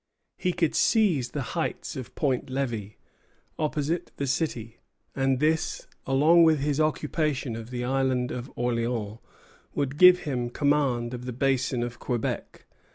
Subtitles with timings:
[0.35, 2.95] He could seize the heights of Point Levi,
[3.59, 4.79] opposite the city;
[5.15, 9.19] and this, along with his occupation of the Island of Orleans,
[9.75, 12.65] would give him command of the Basin of Quebec.